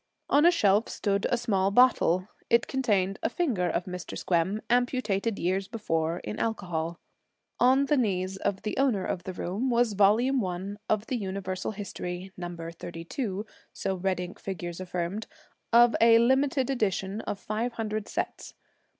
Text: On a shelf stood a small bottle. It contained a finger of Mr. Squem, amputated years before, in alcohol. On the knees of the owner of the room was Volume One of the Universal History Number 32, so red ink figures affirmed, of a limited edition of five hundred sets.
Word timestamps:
On 0.31 0.47
a 0.47 0.51
shelf 0.51 0.89
stood 0.89 1.27
a 1.29 1.37
small 1.37 1.69
bottle. 1.69 2.27
It 2.49 2.65
contained 2.65 3.19
a 3.21 3.29
finger 3.29 3.69
of 3.69 3.85
Mr. 3.85 4.17
Squem, 4.17 4.59
amputated 4.67 5.37
years 5.37 5.67
before, 5.67 6.17
in 6.21 6.39
alcohol. 6.39 6.99
On 7.59 7.85
the 7.85 7.97
knees 7.97 8.35
of 8.37 8.63
the 8.63 8.75
owner 8.77 9.05
of 9.05 9.25
the 9.25 9.33
room 9.33 9.69
was 9.69 9.93
Volume 9.93 10.41
One 10.41 10.79
of 10.89 11.05
the 11.05 11.17
Universal 11.17 11.73
History 11.73 12.31
Number 12.35 12.71
32, 12.71 13.45
so 13.73 13.93
red 13.95 14.19
ink 14.19 14.39
figures 14.39 14.79
affirmed, 14.79 15.27
of 15.71 15.95
a 16.01 16.17
limited 16.17 16.71
edition 16.71 17.21
of 17.27 17.37
five 17.37 17.73
hundred 17.73 18.07
sets. 18.07 18.55